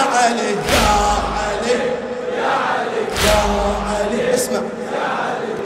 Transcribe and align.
يا 0.00 0.06
علي 0.18 0.50
يا 0.50 0.88
علي 1.36 1.78
يا 2.36 2.50
علي 2.70 3.02
يا 3.26 3.38
علي 3.90 4.34
اسمع. 4.34 4.60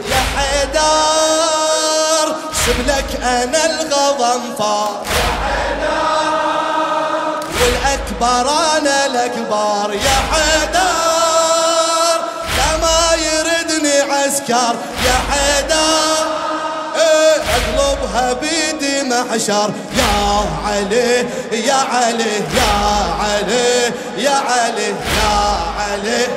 يا 0.09 0.21
حيدر 0.35 2.27
سبلك 2.65 3.09
أنا 3.23 3.65
الغضنفار 3.65 5.03
يا 5.05 5.29
حيدر 5.45 5.95
والاكبر 7.61 8.45
أنا 8.77 9.05
الاكبر 9.05 9.93
يا 9.93 10.17
حيدر 10.31 12.19
لا 12.57 12.77
ما 12.81 12.99
يردني 13.15 13.97
عسكر. 14.13 14.75
يا 15.05 15.17
إيه، 15.35 15.61
بيدي 18.41 19.03
محشر. 19.03 19.69
يا 19.97 20.13
علي 20.65 21.25
يا 21.51 21.79
علي 21.93 22.35
يا 22.55 22.71
علي 23.19 23.93
يا 24.17 24.35
علي 24.49 24.89
يا 25.17 25.35
علي. 25.79 26.27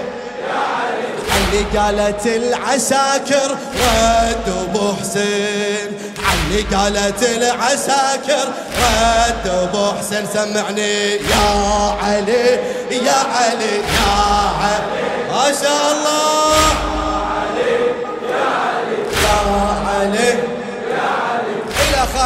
علي 1.32 1.62
قالت 1.78 2.26
العساكر 2.26 3.50
رد 3.74 4.46
أبو 4.62 4.92
حسين. 5.00 5.88
علي 6.28 6.60
قالت 6.76 7.22
العساكر 7.22 8.46
رد 8.80 9.46
أبو 9.46 9.84
حسين. 9.98 10.26
سمعني. 10.34 10.94
يا 11.32 11.46
علي 12.02 12.46
يا 12.90 13.18
علي 13.36 13.74
يا 13.76 14.12
علي. 14.60 14.98
ما 15.30 15.46
شاء 15.62 15.82
الله. 15.92 16.97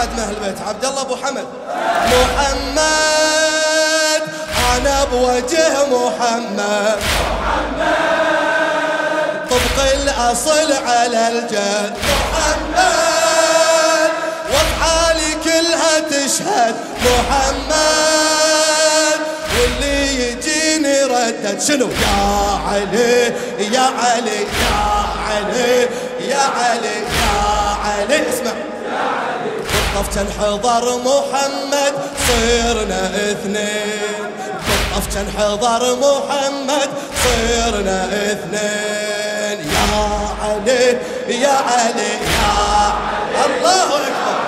خادم 0.02 0.18
أهل 0.18 0.34
البيت 0.36 0.62
عبد 0.68 0.84
الله 0.84 1.02
أبو 1.02 1.16
حمد. 1.16 1.46
محمد 2.12 2.82
أنا 4.76 5.04
بوجه 5.04 5.74
محمد. 5.86 6.98
طبق 9.50 9.78
الأصل 9.94 10.72
على 10.86 11.28
الجد. 11.28 11.94
محمد 12.32 14.10
وافعالي 14.52 15.30
كلها 15.44 15.94
تشهد. 16.10 16.74
محمد 17.04 17.70
واللي 19.54 20.00
يجيني 20.22 21.02
ردد. 21.02 21.60
شنو؟ 21.60 21.88
يا 21.88 22.60
علي 22.68 23.34
يا 23.74 23.86
علي 24.02 24.40
يا 24.62 24.78
علي 25.28 25.88
يا 26.20 26.44
علي 26.58 26.96
يا 27.22 27.38
علي. 27.84 28.18
اسمع. 28.28 28.52
بالطف 29.94 30.40
حضر 30.40 30.84
محمد 31.04 31.94
صرنا 32.28 33.02
اثنين. 33.30 34.24
بالطف 34.66 35.14
حضر 35.38 35.82
محمد 35.96 36.88
صرنا 37.24 37.98
اثنين. 38.32 39.58
يا 39.72 39.86
علي 40.42 40.86
يا 41.28 41.56
علي 41.68 42.12
يا 42.32 43.46
الله 43.46 43.88
أكبر. 43.96 44.42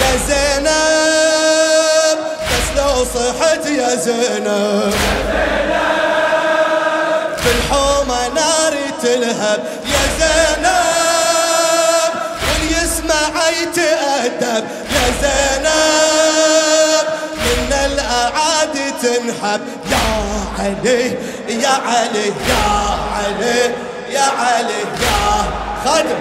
يا 0.00 0.12
زينب 0.28 2.18
بس 2.50 2.68
لو 2.76 2.94
صحت 3.04 3.64
يا 3.66 3.94
زينب. 3.94 4.94
في 7.42 7.50
الحومة 7.50 8.20
ناري 8.34 8.88
تلهب 9.02 9.60
يتأدب 14.28 14.64
يا 14.94 15.04
زينب 15.22 17.06
من 17.44 17.70
الأعادي 17.86 18.86
تنحب. 19.02 19.60
يا 19.90 20.04
علي 20.58 21.04
يا 21.48 21.68
علي 21.68 22.26
يا 22.48 22.64
علي 23.16 23.62
يا 24.10 24.26
علي 24.40 24.80
يا 25.02 25.20
خادم. 25.84 26.20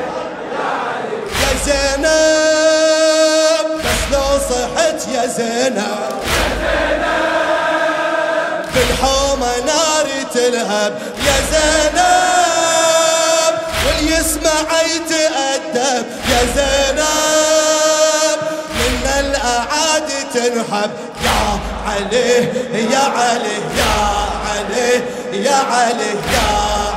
يا 1.42 1.52
زينب 1.66 3.68
بس 3.78 4.02
لو 4.12 4.28
صحت 4.50 5.00
يا 5.14 5.24
زينب. 5.28 6.12
بالحومة 8.76 9.52
ناري 9.66 10.20
تلهب. 10.34 10.94
يا 11.26 11.38
زينب 11.52 13.54
واللي 13.86 14.12
يسمع 14.18 14.68
يتأدب. 14.96 16.06
يا 16.30 16.42
زينب 16.56 17.17
تنحب 20.68 20.92
يا 21.24 21.38
علي 21.88 22.32
يا 22.92 23.00
علي 23.00 23.58
يا 23.78 23.94
علي 24.46 25.04
يا 25.46 25.56
علي 25.56 26.12
يا 26.34 26.48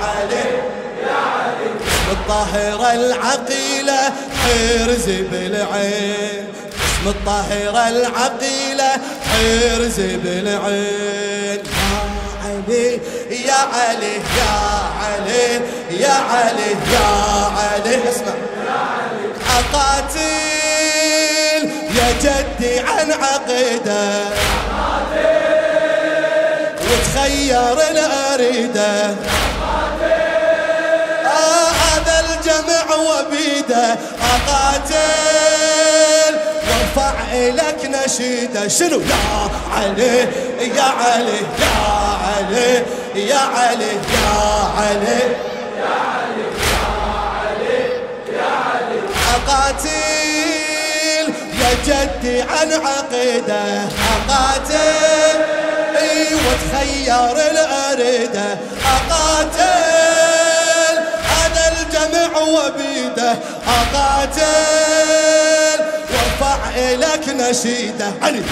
علي. 0.02 1.70
الطاهرة 2.12 2.92
العقيلة 2.92 4.00
حرزي 4.42 5.22
بالعين. 5.22 6.44
اسم 6.74 7.08
الطاهرة 7.08 7.88
العقيلة 7.88 8.90
حرزي 9.30 10.16
بالعين. 10.16 11.60
يا 11.70 12.40
علي 12.44 13.00
يا 13.30 13.60
علي 13.74 14.14
يا 14.38 14.52
علي 15.02 15.60
يا 15.90 16.16
علي 16.30 16.70
يا 16.92 17.08
علي. 17.58 17.94
اسمع. 18.10 18.34
أقاتل 19.58 20.20
يا 20.20 20.39
جدي 22.22 22.78
عن 22.80 23.12
عقيدة. 23.12 24.04
وتخير 26.80 27.76
الأريده 27.90 28.92
آه 31.26 31.70
هذا 31.70 32.16
الجمع 32.20 32.86
وبيده. 32.94 33.86
أقاتل 34.34 34.98
وارفع 36.68 37.14
إلك 37.32 37.80
نشيده. 37.84 38.68
شنو؟ 38.68 39.00
يا 39.00 39.50
علي 39.76 40.16
يا 40.76 40.82
علي 40.82 41.40
يا 41.58 41.72
علي 42.24 42.84
يا 43.14 43.38
علي 43.38 43.92
يا 44.12 44.28
علي 44.78 45.20
أقاتل 49.34 49.86
يا 49.86 50.19
جدي 51.86 52.42
عن 52.42 52.72
عقيدة 52.72 53.62
أقاتل. 54.14 55.40
إي 55.96 56.34
وتخير 56.34 57.36
الأريده 57.50 58.58
أقاتل. 58.96 59.60
هذا 61.22 61.64
الجمع 61.72 62.32
وبيده. 62.38 63.32
أقاتل. 63.68 64.40
وارفع 66.12 66.60
إلك 66.76 67.24
نشيده. 67.28 68.08
علي 68.22 68.38
يا 68.38 68.44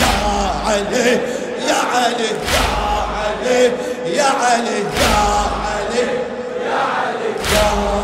علي 0.67 1.21
يا 1.69 1.81
علي 1.95 2.31
يا 2.49 2.65
علي 3.25 3.73
يا 4.17 4.25
علي 4.25 4.79
يا 4.97 5.15
علي 5.19 5.99
يا 6.65 6.83
علي 6.99 7.33
يا 7.55 7.63
علي 7.63 7.98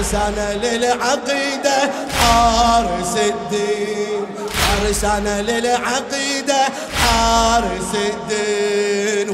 حارس 0.00 0.14
أنا 0.14 0.54
للعقيدة. 0.54 1.78
حارس 2.20 3.16
الدين 3.16 4.26
حارس 4.60 5.04
أنا 5.04 5.42
للعقيدة 5.42 6.62
حارس 7.00 7.92
الدين 7.94 9.28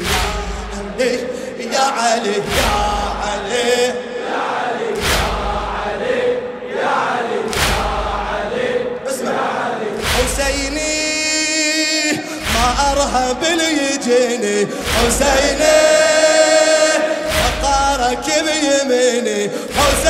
ويا 0.99 1.81
علي 1.81 2.37
يا 2.37 2.75
علي 3.22 3.94
يا 6.75 6.88
علي. 6.88 8.66
اسمع. 9.09 9.38
حسيني 10.16 10.97
ما 12.54 12.66
أرهب 12.92 13.41
اللي 13.53 13.71
يجيني. 13.95 14.66
حسيني 14.97 15.78
فقارك 17.62 18.27
بيميني. 18.27 19.51
حسيني 19.77 20.05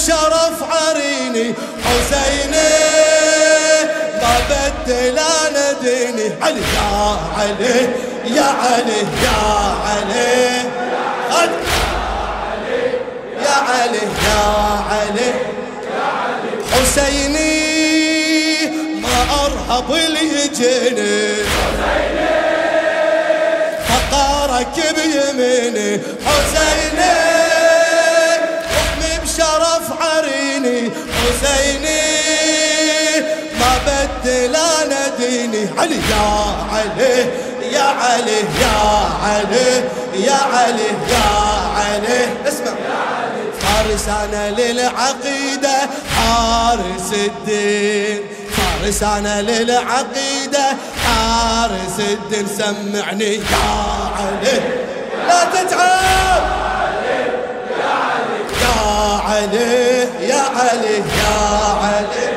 بشرف 0.00 0.62
عريني 0.62 1.54
حسيني 1.84 2.70
ما 4.22 4.34
بدل 4.50 5.18
أنا 5.18 5.72
ديني. 5.82 6.32
علي 6.42 6.60
يا 6.60 6.90
علي 7.38 7.88
يا 8.36 8.42
علي 8.42 9.00
يا 9.22 9.38
علي. 11.30 11.60
يا 13.44 13.56
علي 13.68 14.04
يا 14.26 14.42
علي. 14.90 15.32
حسيني 16.72 17.50
ما 19.00 19.18
أرهب 19.44 19.94
اللي 19.94 20.44
يجيني. 20.44 21.44
فقارك 23.88 24.76
بيميني. 24.96 26.00
حسيني. 26.26 27.39
حسيني 31.30 32.00
ما 33.60 33.72
يناديني 34.24 35.68
علي 35.78 35.96
يا 35.96 36.24
علي 36.72 37.28
يا 37.72 37.82
علي 37.82 38.40
يا 38.60 38.76
علي 39.22 39.84
يا 40.14 40.38
علي 40.52 40.90
يا 41.10 41.26
علي. 41.76 42.20
اسمع. 42.48 42.74
فارس 43.60 44.08
أنا 44.08 44.50
للعقيدة 44.50 45.76
حارس 46.16 47.12
الدين. 47.12 48.20
فارس 48.56 49.02
أنا 49.02 49.42
للعقيدة 49.42 50.66
حارس 51.04 51.98
الدين. 51.98 52.46
سمعني 52.58 53.34
يا 53.34 53.40
علي. 54.18 54.60
لا 55.28 55.44
تتعب 55.44 56.29
علي 59.30 60.08
يا 60.28 60.42
علي 60.58 60.96
يا 60.96 61.34
علي. 61.82 62.30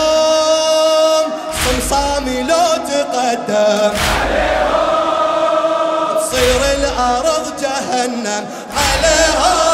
عليهم 0.00 1.32
صمصامي 1.64 2.42
لو 2.42 2.68
تقدم 2.88 3.92
تصير 6.20 6.60
الأرض 6.78 7.46
جهنم. 7.62 8.46
عليهم 8.76 9.69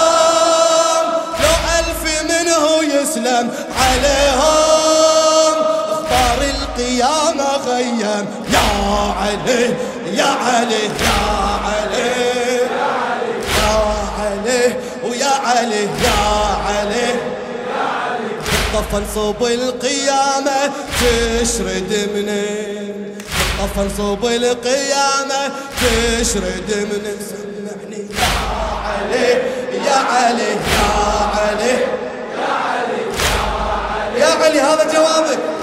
عليهم. 3.87 5.55
أخبار 5.93 6.41
القيامة 6.55 7.57
غيم 7.67 8.27
يا 8.53 8.67
علي 9.21 9.63
يا 10.17 10.31
علي 10.47 10.85
يا 11.01 11.19
علي 11.67 12.11
يا 13.59 13.75
علي 14.19 14.63
ويا 15.05 15.35
علي 15.47 15.83
يا 15.83 16.21
علي. 16.67 17.09
طفن 18.75 19.05
صوب 19.15 19.43
القيامة 19.43 20.73
تشرد 21.01 21.93
منين؟ 22.15 23.19
طفن 23.59 23.89
صوب 23.97 24.25
القيامة 24.25 25.51
تشرد 25.81 26.71
من 26.91 27.05
سمعني. 27.29 28.03
يا 28.21 28.33
علي 28.87 29.31
يا 29.87 29.99
علي 30.13 30.51
يا 30.75 30.89
علي. 31.37 32.06
يا 34.17 34.27
علي 34.27 34.61
هذا 34.61 34.93
جوابك. 34.93 35.56